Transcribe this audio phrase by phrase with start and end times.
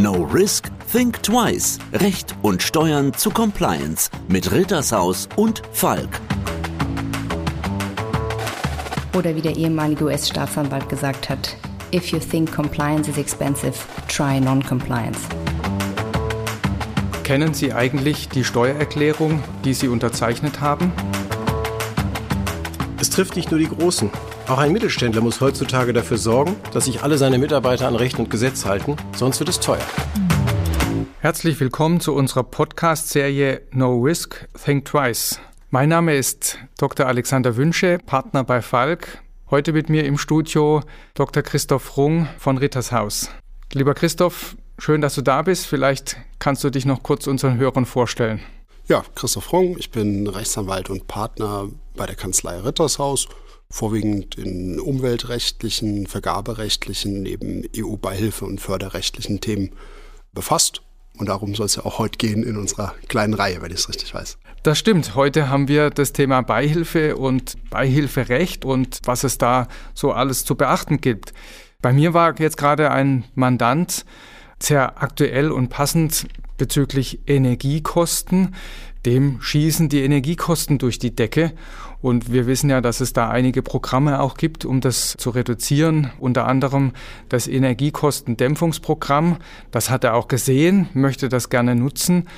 [0.00, 1.80] No Risk, Think Twice.
[1.92, 6.20] Recht und Steuern zu Compliance mit Rittershaus und Falk.
[9.16, 11.56] Oder wie der ehemalige US-Staatsanwalt gesagt hat,
[11.92, 13.74] If you think compliance is expensive,
[14.06, 15.18] try non-compliance.
[17.24, 20.92] Kennen Sie eigentlich die Steuererklärung, die Sie unterzeichnet haben?
[23.00, 24.12] Es trifft nicht nur die Großen.
[24.48, 28.30] Auch ein Mittelständler muss heutzutage dafür sorgen, dass sich alle seine Mitarbeiter an Recht und
[28.30, 29.84] Gesetz halten, sonst wird es teuer.
[31.20, 35.38] Herzlich willkommen zu unserer Podcast-Serie No Risk, Think Twice.
[35.68, 37.06] Mein Name ist Dr.
[37.06, 41.42] Alexander Wünsche, Partner bei Falk Heute mit mir im Studio Dr.
[41.42, 43.30] Christoph Rung von Rittershaus.
[43.74, 45.66] Lieber Christoph, schön, dass du da bist.
[45.66, 48.40] Vielleicht kannst du dich noch kurz unseren Hörern vorstellen.
[48.88, 53.28] Ja, Christoph Rung, ich bin Rechtsanwalt und Partner bei der Kanzlei Rittershaus,
[53.70, 59.70] vorwiegend in umweltrechtlichen, vergaberechtlichen, eben EU-Beihilfe und förderrechtlichen Themen
[60.32, 60.82] befasst.
[61.18, 63.88] Und darum soll es ja auch heute gehen in unserer kleinen Reihe, wenn ich es
[63.88, 64.38] richtig weiß.
[64.62, 65.14] Das stimmt.
[65.14, 70.54] Heute haben wir das Thema Beihilfe und Beihilferecht und was es da so alles zu
[70.54, 71.32] beachten gibt.
[71.82, 74.04] Bei mir war jetzt gerade ein Mandant
[74.60, 78.54] sehr aktuell und passend bezüglich Energiekosten.
[79.06, 81.52] Dem schießen die Energiekosten durch die Decke.
[82.00, 86.10] Und wir wissen ja, dass es da einige Programme auch gibt, um das zu reduzieren.
[86.18, 86.92] Unter anderem
[87.28, 89.38] das Energiekostendämpfungsprogramm.
[89.70, 92.28] Das hat er auch gesehen, möchte das gerne nutzen.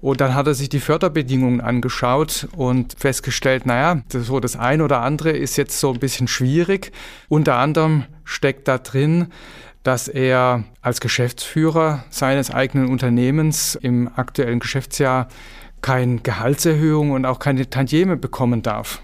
[0.00, 4.84] Und dann hat er sich die Förderbedingungen angeschaut und festgestellt, naja, das, so das eine
[4.84, 6.92] oder andere ist jetzt so ein bisschen schwierig.
[7.28, 9.28] Unter anderem steckt da drin,
[9.84, 15.28] dass er als Geschäftsführer seines eigenen Unternehmens im aktuellen Geschäftsjahr
[15.82, 19.00] keine Gehaltserhöhung und auch keine Tantieme bekommen darf.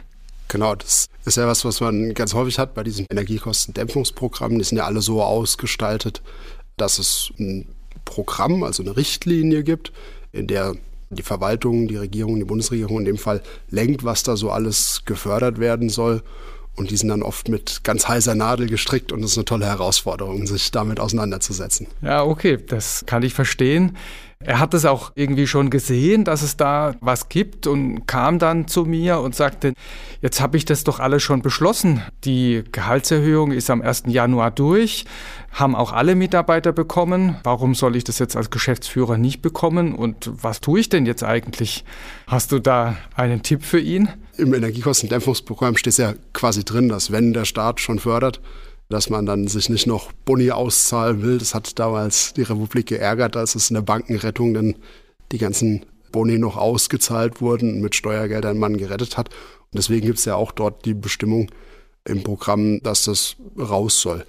[0.49, 4.59] Genau, das ist ja was, was man ganz häufig hat bei diesen Energiekostendämpfungsprogrammen.
[4.59, 6.23] Die sind ja alle so ausgestaltet,
[6.77, 7.69] dass es ein
[8.07, 9.93] Programm, also eine Richtlinie gibt,
[10.33, 10.75] in der
[11.11, 15.59] die Verwaltung, die Regierung, die Bundesregierung in dem Fall lenkt, was da so alles gefördert
[15.59, 16.23] werden soll.
[16.81, 19.67] Und die sind dann oft mit ganz heißer Nadel gestrickt und es ist eine tolle
[19.67, 21.89] Herausforderung, sich damit auseinanderzusetzen.
[22.01, 23.99] Ja, okay, das kann ich verstehen.
[24.43, 28.67] Er hat es auch irgendwie schon gesehen, dass es da was gibt und kam dann
[28.67, 29.75] zu mir und sagte,
[30.23, 32.01] jetzt habe ich das doch alles schon beschlossen.
[32.25, 34.05] Die Gehaltserhöhung ist am 1.
[34.07, 35.05] Januar durch,
[35.53, 37.37] haben auch alle Mitarbeiter bekommen.
[37.43, 41.23] Warum soll ich das jetzt als Geschäftsführer nicht bekommen und was tue ich denn jetzt
[41.23, 41.85] eigentlich?
[42.27, 44.09] Hast du da einen Tipp für ihn?
[44.41, 48.41] Im Energiekostendämpfungsprogramm steht es ja quasi drin, dass wenn der Staat schon fördert,
[48.89, 51.39] dass man dann sich nicht noch Boni auszahlen will.
[51.39, 54.75] Das hat damals die Republik geärgert, als es in der Bankenrettung dann
[55.31, 59.29] die ganzen Boni noch ausgezahlt wurden und mit Steuergeldern man gerettet hat.
[59.29, 61.51] Und deswegen gibt es ja auch dort die Bestimmung
[62.05, 64.25] im Programm, dass das raus soll.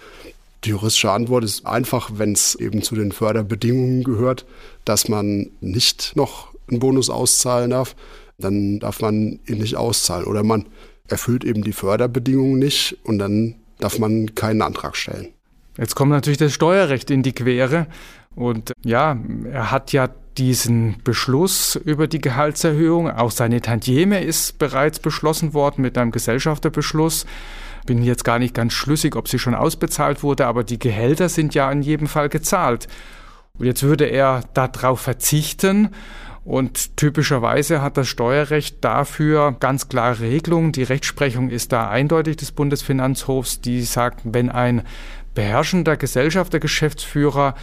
[0.64, 4.46] Die juristische Antwort ist einfach, wenn es eben zu den Förderbedingungen gehört,
[4.86, 7.96] dass man nicht noch einen Bonus auszahlen darf,
[8.42, 10.26] dann darf man ihn nicht auszahlen.
[10.26, 10.66] Oder man
[11.08, 15.30] erfüllt eben die Förderbedingungen nicht und dann darf man keinen Antrag stellen.
[15.78, 17.88] Jetzt kommt natürlich das Steuerrecht in die Quere.
[18.36, 19.18] Und ja,
[19.52, 25.82] er hat ja diesen Beschluss über die Gehaltserhöhung, auch seine Tantieme ist bereits beschlossen worden
[25.82, 27.26] mit einem Gesellschafterbeschluss.
[27.86, 31.54] Bin jetzt gar nicht ganz schlüssig, ob sie schon ausbezahlt wurde, aber die Gehälter sind
[31.54, 32.88] ja in jedem Fall gezahlt.
[33.58, 35.90] Und jetzt würde er darauf verzichten
[36.44, 40.72] und typischerweise hat das Steuerrecht dafür ganz klare Regelungen.
[40.72, 44.84] Die Rechtsprechung ist da eindeutig des Bundesfinanzhofs, die sagt, wenn ein
[45.36, 47.56] beherrschender Gesellschaft, der Geschäftsführer,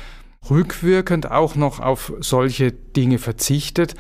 [0.49, 3.95] rückwirkend auch noch auf solche Dinge verzichtet,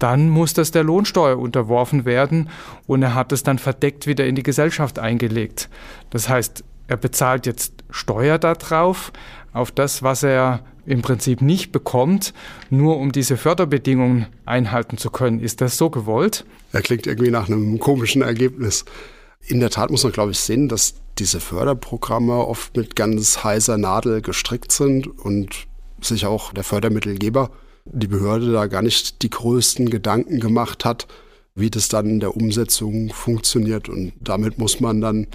[0.00, 2.50] dann muss das der Lohnsteuer unterworfen werden
[2.86, 5.70] und er hat es dann verdeckt wieder in die Gesellschaft eingelegt.
[6.10, 9.12] Das heißt, er bezahlt jetzt Steuer darauf,
[9.52, 12.34] auf das, was er im Prinzip nicht bekommt,
[12.70, 15.40] nur um diese Förderbedingungen einhalten zu können.
[15.40, 16.44] Ist das so gewollt?
[16.72, 18.84] Er klingt irgendwie nach einem komischen Ergebnis.
[19.46, 23.78] In der Tat muss man, glaube ich, sehen, dass diese Förderprogramme oft mit ganz heißer
[23.78, 25.66] Nadel gestrickt sind und
[26.00, 27.50] sich auch der Fördermittelgeber,
[27.84, 31.06] die Behörde da gar nicht die größten Gedanken gemacht hat,
[31.54, 33.88] wie das dann in der Umsetzung funktioniert.
[33.88, 35.26] Und damit muss man dann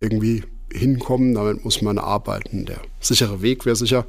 [0.00, 2.66] irgendwie hinkommen, damit muss man arbeiten.
[2.66, 4.06] Der sichere Weg wäre sicher,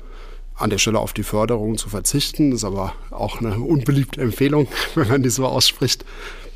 [0.60, 2.52] an der Stelle auf die Förderung zu verzichten.
[2.52, 6.06] Das ist aber auch eine unbeliebte Empfehlung, wenn man die so ausspricht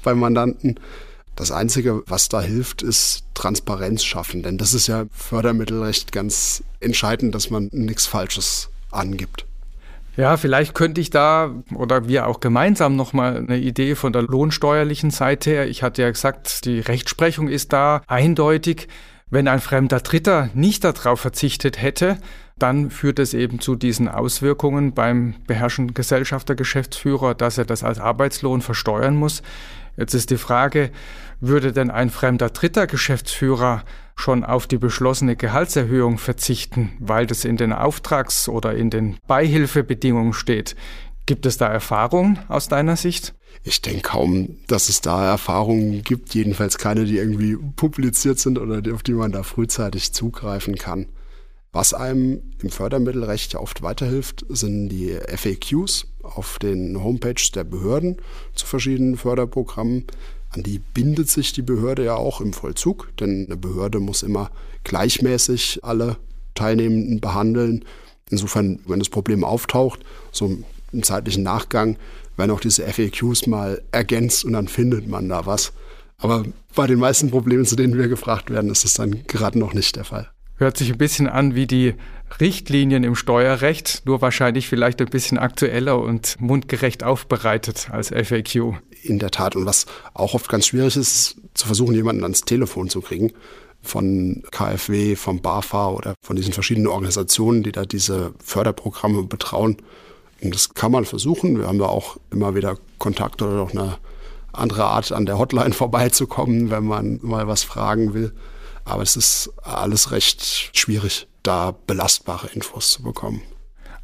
[0.03, 0.79] beim Mandanten.
[1.35, 4.44] Das Einzige, was da hilft, ist Transparenz schaffen.
[4.44, 9.45] Denn das ist ja Fördermittelrecht ganz entscheidend, dass man nichts Falsches angibt.
[10.15, 15.09] Ja, vielleicht könnte ich da oder wir auch gemeinsam nochmal eine Idee von der lohnsteuerlichen
[15.09, 15.67] Seite her.
[15.67, 18.88] Ich hatte ja gesagt, die Rechtsprechung ist da eindeutig.
[19.31, 22.19] Wenn ein fremder Dritter nicht darauf verzichtet hätte,
[22.57, 28.00] dann führt es eben zu diesen Auswirkungen beim beherrschenden Gesellschafter, Geschäftsführer, dass er das als
[28.00, 29.41] Arbeitslohn versteuern muss.
[29.97, 30.91] Jetzt ist die Frage,
[31.39, 33.83] würde denn ein fremder dritter Geschäftsführer
[34.15, 40.33] schon auf die beschlossene Gehaltserhöhung verzichten, weil das in den Auftrags- oder in den Beihilfebedingungen
[40.33, 40.75] steht?
[41.25, 43.33] Gibt es da Erfahrungen aus deiner Sicht?
[43.63, 48.81] Ich denke kaum, dass es da Erfahrungen gibt, jedenfalls keine, die irgendwie publiziert sind oder
[48.94, 51.07] auf die man da frühzeitig zugreifen kann.
[51.74, 58.18] Was einem im Fördermittelrecht ja oft weiterhilft, sind die FAQs auf den Homepages der Behörden
[58.54, 60.06] zu verschiedenen Förderprogrammen.
[60.52, 64.52] An die bindet sich die Behörde ja auch im Vollzug, denn eine Behörde muss immer
[64.84, 66.18] gleichmäßig alle
[66.54, 67.84] Teilnehmenden behandeln.
[68.30, 70.56] Insofern, wenn das Problem auftaucht, so
[70.92, 71.98] im zeitlichen Nachgang
[72.38, 75.74] werden auch diese FAQs mal ergänzt und dann findet man da was.
[76.20, 79.74] Aber bei den meisten Problemen, zu denen wir gefragt werden, ist das dann gerade noch
[79.74, 80.30] nicht der Fall.
[80.55, 81.95] Hört sich ein bisschen an wie die
[82.39, 88.75] Richtlinien im Steuerrecht, nur wahrscheinlich vielleicht ein bisschen aktueller und mundgerecht aufbereitet als FAQ.
[89.03, 89.55] In der Tat.
[89.55, 93.33] Und was auch oft ganz schwierig ist, zu versuchen, jemanden ans Telefon zu kriegen
[93.81, 99.77] von KfW, vom BAFA oder von diesen verschiedenen Organisationen, die da diese Förderprogramme betrauen.
[100.41, 101.59] Und das kann man versuchen.
[101.59, 103.97] Wir haben da auch immer wieder Kontakt oder noch eine
[104.53, 108.31] andere Art an der Hotline vorbeizukommen, wenn man mal was fragen will.
[108.85, 113.41] Aber es ist alles recht schwierig, da belastbare Infos zu bekommen.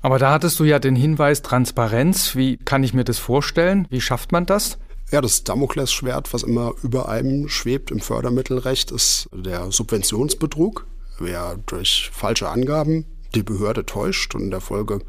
[0.01, 2.35] Aber da hattest du ja den Hinweis Transparenz.
[2.35, 3.85] Wie kann ich mir das vorstellen?
[3.89, 4.77] Wie schafft man das?
[5.11, 10.85] Ja, das Damoklesschwert, was immer über einem schwebt im Fördermittelrecht, ist der Subventionsbetrug.
[11.17, 13.05] Wer durch falsche Angaben
[13.35, 14.99] die Behörde täuscht und in der Folge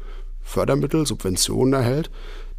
[0.41, 2.09] Fördermittel, Subventionen erhält,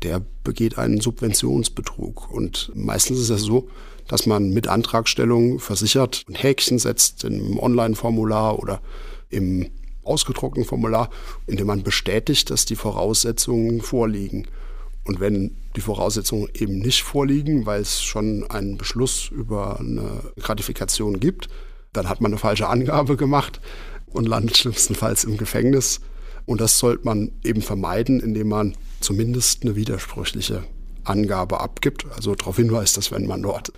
[0.02, 2.30] der begeht einen Subventionsbetrug.
[2.30, 3.68] Und meistens ist es so,
[4.08, 8.80] dass man mit Antragstellung versichert ein Häkchen setzt im Online-Formular oder
[9.30, 9.70] im
[10.04, 11.10] ausgedruckten Formular,
[11.46, 14.46] in dem man bestätigt, dass die Voraussetzungen vorliegen.
[15.04, 21.18] Und wenn die Voraussetzungen eben nicht vorliegen, weil es schon einen Beschluss über eine Gratifikation
[21.18, 21.48] gibt,
[21.92, 23.60] dann hat man eine falsche Angabe gemacht
[24.06, 26.00] und landet schlimmstenfalls im Gefängnis.
[26.46, 30.64] Und das sollte man eben vermeiden, indem man zumindest eine widersprüchliche
[31.04, 33.72] Angabe abgibt, also darauf hinweist, dass wenn man dort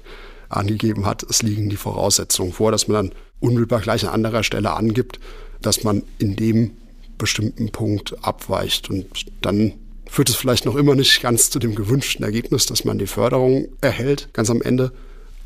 [0.49, 4.73] angegeben hat, es liegen die Voraussetzungen vor, dass man dann unmittelbar gleich an anderer Stelle
[4.73, 5.19] angibt,
[5.61, 6.73] dass man in dem
[7.19, 8.91] bestimmten Punkt abweicht.
[8.91, 9.07] Und
[9.41, 9.73] dann
[10.07, 13.69] führt es vielleicht noch immer nicht ganz zu dem gewünschten Ergebnis, dass man die Förderung
[13.81, 14.93] erhält, ganz am Ende,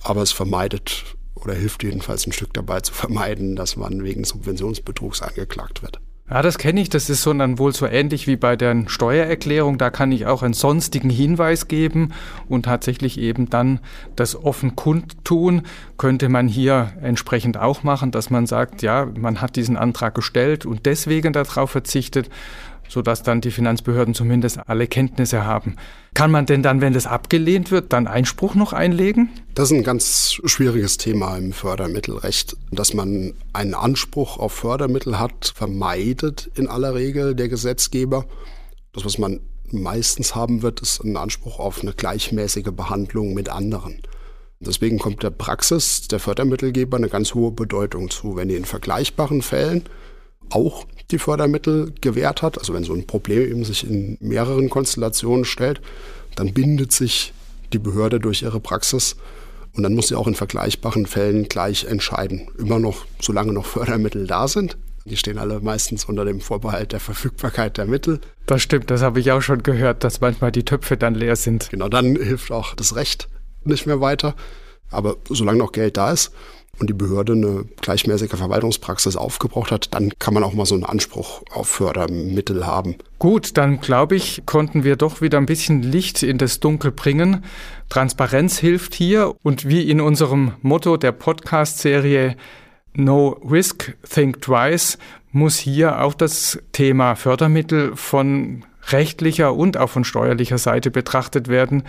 [0.03, 1.05] aber es vermeidet
[1.35, 6.01] oder hilft jedenfalls ein Stück dabei zu vermeiden, dass man wegen Subventionsbetrugs angeklagt wird.
[6.31, 6.91] Ja, das kenne ich.
[6.91, 9.79] Das ist so dann wohl so ähnlich wie bei der Steuererklärung.
[9.79, 12.13] Da kann ich auch einen sonstigen Hinweis geben
[12.49, 13.81] und tatsächlich eben dann
[14.15, 15.63] das offen kundtun.
[15.97, 20.67] Könnte man hier entsprechend auch machen, dass man sagt, ja, man hat diesen Antrag gestellt
[20.67, 22.29] und deswegen darauf verzichtet
[22.89, 25.77] sodass dann die Finanzbehörden zumindest alle Kenntnisse haben.
[26.15, 29.29] Kann man denn dann, wenn das abgelehnt wird, dann Einspruch noch einlegen?
[29.55, 32.57] Das ist ein ganz schwieriges Thema im Fördermittelrecht.
[32.71, 38.25] Dass man einen Anspruch auf Fördermittel hat, vermeidet in aller Regel der Gesetzgeber.
[38.93, 44.01] Das, was man meistens haben wird, ist ein Anspruch auf eine gleichmäßige Behandlung mit anderen.
[44.61, 48.37] Deswegen kommt der Praxis der Fördermittelgeber eine ganz hohe Bedeutung zu.
[48.37, 49.85] Wenn die in vergleichbaren Fällen
[50.51, 52.59] auch die Fördermittel gewährt hat.
[52.59, 55.81] Also wenn so ein Problem eben sich in mehreren Konstellationen stellt,
[56.37, 57.33] dann bindet sich
[57.73, 59.17] die Behörde durch ihre Praxis
[59.75, 62.49] und dann muss sie auch in vergleichbaren Fällen gleich entscheiden.
[62.59, 64.77] Immer noch, solange noch Fördermittel da sind.
[65.05, 68.21] Die stehen alle meistens unter dem Vorbehalt der Verfügbarkeit der Mittel.
[68.47, 71.71] Das stimmt, das habe ich auch schon gehört, dass manchmal die Töpfe dann leer sind.
[71.71, 73.29] Genau, dann hilft auch das Recht
[73.65, 74.35] nicht mehr weiter.
[74.91, 76.33] Aber solange noch Geld da ist,
[76.81, 80.85] und die Behörde eine gleichmäßige Verwaltungspraxis aufgebraucht hat, dann kann man auch mal so einen
[80.85, 82.97] Anspruch auf Fördermittel haben.
[83.19, 87.45] Gut, dann glaube ich, konnten wir doch wieder ein bisschen Licht in das Dunkel bringen.
[87.89, 92.37] Transparenz hilft hier und wie in unserem Motto der Podcast-Serie
[92.95, 94.99] No Risk, Think Twice
[95.31, 101.83] muss hier auch das Thema Fördermittel von rechtlicher und auch von steuerlicher Seite betrachtet werden.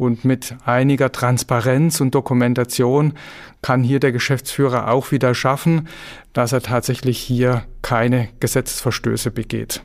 [0.00, 3.12] Und mit einiger Transparenz und Dokumentation
[3.60, 5.88] kann hier der Geschäftsführer auch wieder schaffen,
[6.32, 9.82] dass er tatsächlich hier keine Gesetzesverstöße begeht.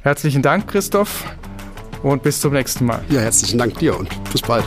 [0.00, 1.24] Herzlichen Dank, Christoph,
[2.04, 3.02] und bis zum nächsten Mal.
[3.08, 4.64] Ja, herzlichen Dank dir und bis bald.